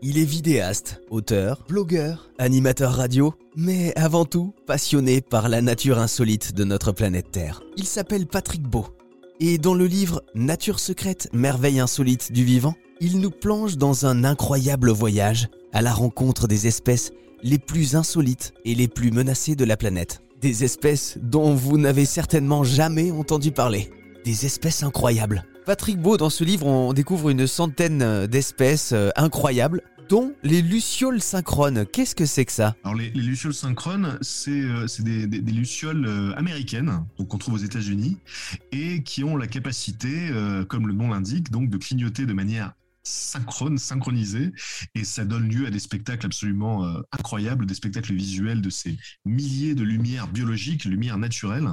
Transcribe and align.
Il 0.00 0.16
est 0.16 0.24
vidéaste, 0.24 1.00
auteur, 1.10 1.64
blogueur, 1.68 2.30
animateur 2.38 2.92
radio, 2.92 3.34
mais 3.56 3.92
avant 3.96 4.24
tout 4.24 4.54
passionné 4.64 5.20
par 5.20 5.48
la 5.48 5.60
nature 5.60 5.98
insolite 5.98 6.54
de 6.54 6.62
notre 6.62 6.92
planète 6.92 7.32
Terre. 7.32 7.62
Il 7.76 7.84
s'appelle 7.84 8.26
Patrick 8.26 8.62
Beau. 8.62 8.86
Et 9.40 9.58
dans 9.58 9.74
le 9.74 9.86
livre 9.86 10.22
Nature 10.36 10.78
secrète, 10.78 11.28
merveille 11.32 11.80
insolite 11.80 12.30
du 12.30 12.44
vivant, 12.44 12.74
il 13.00 13.18
nous 13.18 13.30
plonge 13.30 13.76
dans 13.76 14.06
un 14.06 14.22
incroyable 14.22 14.90
voyage 14.90 15.48
à 15.72 15.82
la 15.82 15.92
rencontre 15.92 16.46
des 16.46 16.68
espèces 16.68 17.10
les 17.42 17.58
plus 17.58 17.96
insolites 17.96 18.52
et 18.64 18.76
les 18.76 18.88
plus 18.88 19.10
menacées 19.10 19.56
de 19.56 19.64
la 19.64 19.76
planète. 19.76 20.22
Des 20.40 20.62
espèces 20.62 21.18
dont 21.20 21.54
vous 21.54 21.76
n'avez 21.76 22.04
certainement 22.04 22.62
jamais 22.62 23.10
entendu 23.10 23.50
parler. 23.50 23.90
Des 24.24 24.46
espèces 24.46 24.84
incroyables. 24.84 25.44
Patrick 25.68 25.98
Beau, 25.98 26.16
dans 26.16 26.30
ce 26.30 26.44
livre, 26.44 26.64
on 26.64 26.94
découvre 26.94 27.28
une 27.28 27.46
centaine 27.46 28.00
euh, 28.00 28.26
d'espèces 28.26 28.92
euh, 28.92 29.10
incroyables, 29.16 29.82
dont 30.08 30.32
les 30.42 30.62
lucioles 30.62 31.20
synchrones. 31.20 31.84
Qu'est-ce 31.84 32.14
que 32.14 32.24
c'est 32.24 32.46
que 32.46 32.52
ça? 32.52 32.74
Alors 32.84 32.96
les, 32.96 33.10
lucioles 33.10 33.52
synchrones, 33.52 34.16
c'est 34.22 34.62
euh, 34.62 34.86
des, 35.00 35.26
lucioles 35.52 36.32
américaines, 36.38 37.04
donc 37.18 37.28
qu'on 37.28 37.36
trouve 37.36 37.52
aux 37.52 37.58
États-Unis, 37.58 38.16
et 38.72 39.02
qui 39.02 39.24
ont 39.24 39.36
la 39.36 39.46
capacité, 39.46 40.30
comme 40.68 40.88
le 40.88 40.94
nom 40.94 41.10
l'indique, 41.10 41.50
donc 41.50 41.68
de 41.68 41.76
clignoter 41.76 42.24
de 42.24 42.32
manière 42.32 42.72
synchrone, 43.08 43.78
synchronisé, 43.78 44.52
et 44.94 45.04
ça 45.04 45.24
donne 45.24 45.48
lieu 45.48 45.66
à 45.66 45.70
des 45.70 45.78
spectacles 45.78 46.26
absolument 46.26 46.84
euh, 46.84 47.00
incroyables, 47.12 47.66
des 47.66 47.74
spectacles 47.74 48.14
visuels 48.14 48.60
de 48.60 48.70
ces 48.70 48.96
milliers 49.24 49.74
de 49.74 49.82
lumières 49.82 50.28
biologiques, 50.28 50.84
lumières 50.84 51.18
naturelles, 51.18 51.68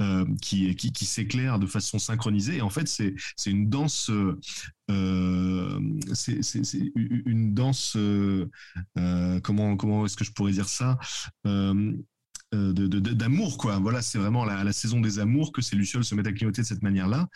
euh, 0.00 0.24
qui, 0.42 0.74
qui, 0.74 1.04
s'éclairent 1.04 1.58
de 1.58 1.66
façon 1.66 1.98
synchronisée. 1.98 2.56
Et 2.56 2.62
en 2.62 2.70
fait, 2.70 2.88
c'est 2.88 3.14
une 3.46 3.68
danse. 3.68 4.10
Euh, 4.90 5.80
c'est 6.14 6.40
une 7.04 7.54
danse. 7.54 7.96
comment 9.42 9.76
comment 9.76 10.06
est-ce 10.06 10.16
que 10.16 10.24
je 10.24 10.32
pourrais 10.32 10.52
dire 10.52 10.68
ça 10.68 10.98
euh, 12.54 12.72
d'amour 12.72 13.58
quoi. 13.58 13.78
Voilà 13.78 14.00
c'est 14.00 14.16
vraiment 14.16 14.46
la, 14.46 14.64
la, 14.64 14.72
saison 14.72 15.00
des 15.00 15.18
amours 15.18 15.52
que 15.52 15.60
ces 15.60 15.76
lucioles 15.76 16.04
se 16.04 16.14
mettent 16.14 16.28
à 16.28 16.32
clignoter 16.32 16.62
de 16.62 16.66
cette 16.66 16.82
manière 16.82 17.06
là 17.06 17.28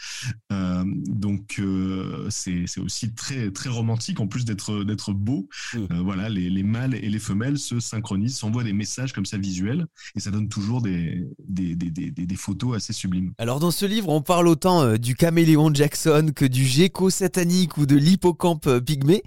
euh, 0.52 0.84
donc 0.86 1.56
euh, 1.58 2.28
c'est 2.30 2.64
aussi 2.78 3.12
très 3.12 3.50
très 3.50 3.68
romantique 3.68 4.20
en 4.20 4.26
plus 4.26 4.46
d'être 4.46 4.84
d'être 4.84 5.12
beau. 5.12 5.50
Mmh. 5.74 6.00
voilà 6.02 6.30
les, 6.30 6.48
les, 6.48 6.62
mâles 6.62 6.94
et 6.94 7.10
les 7.10 7.18
femelles 7.18 7.58
se 7.58 7.78
synchronisent 7.78 8.38
s'envoient 8.38 8.64
des 8.64 8.72
messages 8.72 9.12
comme 9.12 9.26
ça 9.26 9.36
visuels 9.36 9.86
et 10.16 10.20
ça 10.20 10.30
donne 10.30 10.48
toujours 10.48 10.80
des 10.80 11.26
des, 11.46 11.74
des, 11.74 11.90
des, 11.90 12.10
des 12.10 12.36
photos 12.36 12.76
assez 12.76 12.94
sublimes. 12.94 13.34
Alors 13.36 13.60
dans 13.60 13.70
ce 13.70 13.84
livre 13.84 14.08
on 14.08 14.22
parle 14.22 14.48
autant 14.48 14.96
du 14.96 15.14
caméléon 15.14 15.74
Jackson 15.74 16.30
que 16.34 16.46
du 16.46 16.64
gecko 16.64 17.10
satanique 17.10 17.76
ou 17.76 17.84
de 17.84 17.96
l'hippocampe 17.96 18.78
pygmée 18.78 19.22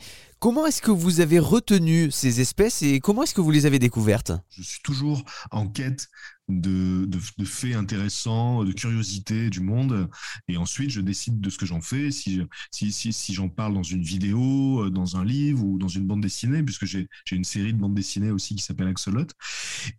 Comment 0.45 0.67
est-ce 0.67 0.83
que 0.83 0.91
vous 0.91 1.21
avez 1.21 1.39
retenu 1.39 2.11
ces 2.11 2.39
espèces 2.39 2.83
et 2.83 2.99
comment 2.99 3.23
est-ce 3.23 3.33
que 3.33 3.41
vous 3.41 3.49
les 3.49 3.65
avez 3.65 3.79
découvertes? 3.79 4.31
Je 4.55 4.61
suis 4.61 4.81
toujours 4.83 5.23
en 5.49 5.67
quête 5.67 6.07
de, 6.49 7.09
faits 7.43 7.73
intéressants, 7.73 8.63
de 8.63 8.71
curiosité 8.71 9.49
du 9.49 9.59
monde. 9.59 10.07
Et 10.47 10.57
ensuite, 10.57 10.91
je 10.91 11.02
décide 11.02 11.41
de 11.41 11.49
ce 11.49 11.57
que 11.57 11.65
j'en 11.65 11.81
fais, 11.81 12.11
si, 12.11 12.43
si, 12.69 12.91
si, 12.91 13.33
j'en 13.33 13.49
parle 13.49 13.73
dans 13.73 13.81
une 13.81 14.03
vidéo, 14.03 14.83
euh, 14.83 14.91
dans 14.91 15.17
un 15.17 15.25
livre 15.25 15.65
ou 15.65 15.79
dans 15.79 15.87
une 15.87 16.05
bande 16.05 16.21
dessinée, 16.21 16.61
puisque 16.61 16.85
j'ai 16.85 17.07
une 17.31 17.43
série 17.43 17.73
de 17.73 17.80
bandes 17.80 17.95
dessinées 17.95 18.30
aussi 18.30 18.53
qui 18.53 18.61
s'appelle 18.61 18.87
Axolot. 18.87 19.25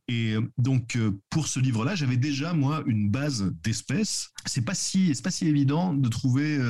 Et 0.06 0.34
euh, 0.34 0.42
donc, 0.58 0.94
euh, 0.94 1.10
pour 1.28 1.48
ce 1.48 1.58
livre-là, 1.58 1.96
j'avais 1.96 2.18
déjà, 2.18 2.52
moi, 2.52 2.84
une 2.86 3.10
base 3.10 3.52
d'espèces. 3.64 4.28
C'est 4.44 4.64
pas 4.64 4.74
si, 4.74 5.12
pas 5.24 5.32
si 5.32 5.48
évident 5.48 5.92
de 5.92 6.08
trouver 6.08 6.60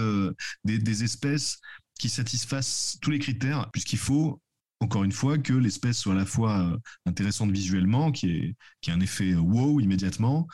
des 0.65 1.05
espèces 1.05 1.61
qui 1.99 2.09
satisfassent 2.09 2.99
tous 3.01 3.11
les 3.11 3.19
critères, 3.19 3.71
puisqu'il 3.73 3.99
faut 3.99 4.41
encore 4.81 5.05
une 5.05 5.13
fois, 5.13 5.39
que 5.39 5.53
l'espèce 5.53 5.99
soit 5.99 6.13
à 6.13 6.17
la 6.17 6.27
fois 6.27 6.61
euh, 6.61 6.77
intéressante 7.07 7.51
visuellement, 7.51 8.13
qui 8.13 8.31
est, 8.31 8.57
qui 8.81 8.91
a 8.91 8.95
un 8.95 9.01
effet 9.01 9.33
euh, 9.33 9.39
wow 9.41 9.81
immédiatement. 9.81 10.47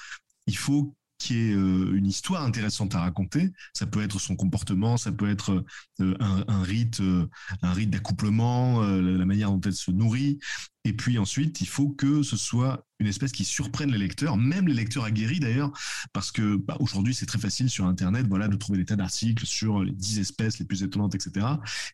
Il 0.47 0.57
faut 0.57 0.95
qu'il 1.19 1.37
y 1.37 1.51
ait 1.51 1.55
euh, 1.55 1.93
une 1.95 2.07
histoire 2.07 2.43
intéressante 2.45 2.95
à 2.95 3.01
raconter. 3.01 3.51
Ça 3.75 3.87
peut 3.87 4.03
être 4.03 4.21
son 4.21 4.37
comportement, 4.37 4.97
ça 4.97 5.13
peut 5.13 5.29
être 5.31 5.65
un, 5.99 6.45
un 6.49 6.63
rite 6.63 7.01
d'accouplement, 7.91 8.81
la 8.83 9.25
manière 9.25 9.51
dont 9.51 9.61
elle 9.61 9.75
se 9.75 9.91
nourrit. 9.91 10.39
Et 10.85 10.93
puis 10.93 11.19
ensuite, 11.19 11.61
il 11.61 11.69
faut 11.69 11.91
que 11.91 12.23
ce 12.23 12.37
soit 12.37 12.85
une 13.03 13.09
espèce 13.09 13.33
qui 13.33 13.45
surprenne 13.45 13.91
les 13.91 13.99
lecteurs, 13.99 14.37
même 14.37 14.69
les 14.69 14.75
lecteurs 14.75 15.05
aguerris 15.05 15.41
d'ailleurs, 15.41 15.73
parce 16.13 16.31
que 16.31 16.57
bah, 16.57 16.77
aujourd'hui 16.81 17.15
c'est 17.15 17.27
très 17.27 17.39
facile 17.39 17.69
sur 17.69 17.85
Internet, 17.85 18.27
voilà, 18.29 18.49
de 18.49 18.57
trouver 18.57 18.79
des 18.79 18.85
tas 18.85 18.97
d'articles 18.97 19.45
sur 19.45 19.83
les 19.83 19.93
10 19.93 20.21
espèces 20.21 20.59
les 20.59 20.65
plus 20.65 20.83
étonnantes, 20.83 21.15
etc. 21.15 21.47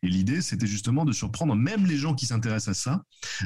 Et 0.02 0.08
l'idée, 0.08 0.42
c'était 0.42 0.66
justement 0.66 1.04
de 1.04 1.12
surprendre 1.12 1.54
même 1.54 1.86
les 1.86 1.96
gens 1.96 2.14
qui 2.14 2.26
s'intéressent 2.26 2.68
à 2.68 2.74
ça, 2.74 3.02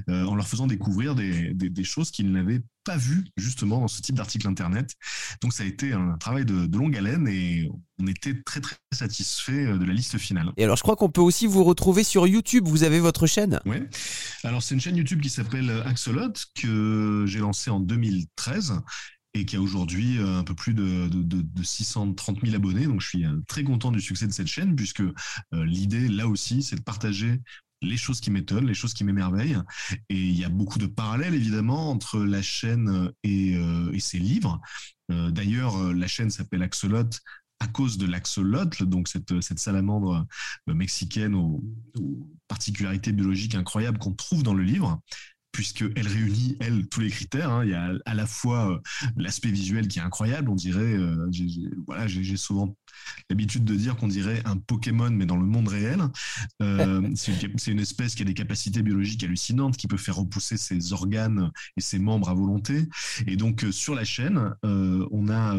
euh, 0.09 0.25
en 0.25 0.35
leur 0.35 0.49
faisant 0.49 0.67
découvrir 0.67 1.15
des, 1.15 1.55
des, 1.55 1.85
choses 1.85 2.11
qu'ils 2.11 2.31
n'avaient 2.33 2.63
pas 2.85 2.97
vues 2.97 3.25
justement 3.37 3.81
dans 3.81 3.89
ce 3.89 4.03
type 4.03 4.17
d'article 4.17 4.49
Internet. 4.49 4.95
Donc 5.41 5.53
ça 5.53 5.63
a 5.63 5.67
été 5.67 5.93
un 5.93 6.17
travail 6.19 6.45
de, 6.45 6.67
de 6.67 6.79
longue 6.79 6.97
haleine 6.97 7.29
et 7.29 7.71
on 7.99 8.07
était 8.07 8.43
très 8.43 8.61
très 8.61 8.77
satisfait 8.93 9.67
euh, 9.67 9.79
de 9.79 9.85
la 9.85 9.93
liste 9.93 10.19
finale. 10.19 10.53
Et 10.57 10.65
alors 10.65 10.77
je 10.77 10.83
crois 10.83 10.97
qu'on 10.97 11.11
peut 11.11 11.21
aussi 11.21 11.47
vous 11.47 11.63
retrouver 11.63 12.03
sur 12.03 12.27
YouTube, 12.27 12.67
vous 12.67 12.83
avez 12.83 12.99
votre 12.99 13.27
chaîne? 13.27 13.61
Oui, 13.67 13.77
alors 14.43 14.63
c'est 14.63 14.75
une 14.75 14.81
chaîne 14.81 14.97
YouTube 14.97 15.21
qui 15.21 15.31
s'appelle 15.33 15.71
Axolot, 15.85 16.33
que 16.55 17.25
j'ai 17.27 17.41
lancée 17.41 17.71
en 17.71 17.81
2013 17.81 18.81
et 19.35 19.47
qui 19.47 19.57
a 19.57 19.61
aujourd'hui 19.61 20.19
euh, 20.19 20.39
un 20.39 20.45
peu 20.45 20.55
plus 20.55 20.75
de, 20.75 21.09
630 21.63 22.41
000 22.45 22.55
abonnés. 22.55 22.87
Donc 22.87 23.01
je 23.01 23.09
suis 23.09 23.25
euh, 23.25 23.41
très 23.49 23.65
content 23.65 23.91
du 23.91 24.01
succès 24.01 24.27
de 24.27 24.33
cette 24.33 24.47
chaîne, 24.47 24.77
puisque 24.77 25.03
l'idée, 25.53 26.09
là 26.09 26.29
aussi, 26.29 26.63
c'est 26.63 26.77
de 26.77 26.83
partager 26.83 27.41
les 27.81 27.97
choses 27.97 28.21
qui 28.21 28.31
m'étonnent, 28.31 28.67
les 28.67 28.75
choses 28.75 28.95
qui 28.95 29.05
m'émerveillent. 29.05 29.59
Et 30.09 30.17
il 30.17 30.39
y 30.39 30.45
a 30.45 30.49
beaucoup 30.49 30.79
de 30.79 30.87
parallèles, 30.87 31.35
évidemment, 31.35 31.91
entre 31.91 32.21
la 32.21 32.43
chaîne 32.43 33.11
et 33.25 33.59
ses 33.99 34.21
livres. 34.21 34.61
D'ailleurs, 35.09 35.93
la 35.93 36.07
chaîne 36.07 36.31
s'appelle 36.31 36.63
Axolot 36.63 37.11
à 37.63 37.69
cause 37.69 37.97
de 37.97 38.07
l'axolotl, 38.07 38.87
donc 38.87 39.07
cette, 39.07 39.59
salamandre 39.59 40.27
euh, 40.69 40.75
mexicaine 40.75 41.35
aux, 41.35 41.63
particularités 42.49 43.13
biologiques 43.13 43.55
incroyables 43.55 43.99
qu'on 43.99 44.13
trouve 44.13 44.43
dans 44.43 44.53
le 44.53 44.63
livre 44.63 45.01
puisqu'elle 45.53 46.09
réunit, 46.09 46.57
elle, 46.61 46.89
tous 46.89 47.01
les 47.01 47.11
critères. 47.11 47.51
Hein. 47.51 47.65
Il 47.65 47.71
y 47.71 47.75
a 47.75 47.93
à 48.07 48.15
la 48.15 48.27
fois 48.27 48.73
euh, 48.73 48.79
l'aspect 49.17 49.51
visuel 49.51 49.87
qui 49.87 49.99
est 49.99 50.03
incroyable, 50.03 50.49
on 50.49 50.55
dirait, 50.55 50.81
euh, 50.81 51.31
voilà, 51.87 52.07
j'ai 52.09 52.37
souvent 52.37 52.75
l'habitude 53.29 53.65
de 53.65 53.75
dire 53.75 53.97
qu'on 53.97 54.09
dirait 54.09 54.43
un 54.45 54.57
Pokémon, 54.57 55.11
mais 55.11 55.27
dans 55.27 55.37
le 55.37 55.45
monde 55.45 55.69
réel. 55.69 56.01
Euh, 56.63 57.11
c'est 57.15 57.71
une 57.71 57.81
espèce 57.81 58.15
qui 58.15 58.23
a 58.23 58.25
des 58.25 58.35
capacités 58.35 58.83
biologiques 58.83 59.23
hallucinantes, 59.25 59.77
qui 59.77 59.87
peut 59.87 59.97
faire 59.99 60.17
repousser 60.17 60.57
ses 60.57 60.93
organes 60.93 61.51
et 61.77 61.81
ses 61.81 61.99
membres 61.99 62.31
à 62.31 62.35
volonté. 62.35 62.89
Et 63.27 63.37
donc, 63.37 63.67
sur 63.71 63.95
la 63.95 64.05
chaîne, 64.05 64.55
on 64.63 65.29
a 65.29 65.57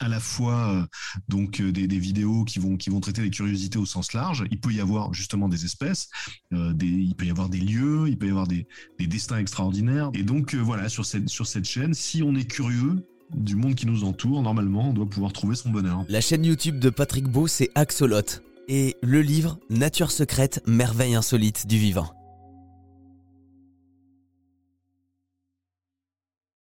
à 0.00 0.08
la 0.08 0.20
fois 0.20 0.86
donc 1.28 1.62
des, 1.62 1.86
vidéos 1.98 2.44
qui 2.44 2.58
vont, 2.58 2.76
qui 2.76 2.90
vont 2.90 3.00
traiter 3.00 3.22
des 3.22 3.30
curiosités 3.30 3.78
au 3.78 3.86
sens 3.86 4.12
large. 4.12 4.44
Il 4.50 4.60
peut 4.60 4.72
y 4.72 4.80
avoir 4.80 5.14
justement 5.14 5.48
des 5.48 5.64
espèces, 5.64 6.10
des, 6.50 6.86
il 6.86 7.14
peut 7.14 7.26
y 7.26 7.30
avoir 7.30 7.48
des 7.48 7.60
lieux, 7.60 8.08
il 8.08 8.18
peut 8.18 8.26
y 8.26 8.30
avoir 8.30 8.46
des, 8.46 8.66
des 8.98 9.06
destins 9.22 9.38
extraordinaires. 9.38 10.10
Et 10.14 10.24
donc, 10.24 10.54
voilà, 10.54 10.88
sur 10.88 11.04
cette, 11.04 11.28
sur 11.28 11.46
cette 11.46 11.64
chaîne, 11.64 11.94
si 11.94 12.22
on 12.22 12.34
est 12.34 12.44
curieux, 12.44 12.96
du 13.32 13.54
monde 13.56 13.74
qui 13.74 13.86
nous 13.86 14.04
entoure, 14.04 14.42
normalement, 14.42 14.90
on 14.90 14.92
doit 14.92 15.06
pouvoir 15.06 15.32
trouver 15.32 15.54
son 15.54 15.70
bonheur. 15.70 16.04
La 16.08 16.20
chaîne 16.20 16.44
YouTube 16.44 16.78
de 16.78 16.90
Patrick 16.90 17.28
Beau, 17.28 17.46
c'est 17.46 17.70
Axolot. 17.74 18.42
Et 18.68 18.96
le 19.02 19.22
livre 19.22 19.58
Nature 19.70 20.10
secrète, 20.10 20.62
merveille 20.66 21.14
insolite 21.14 21.66
du 21.66 21.78
vivant. 21.78 22.12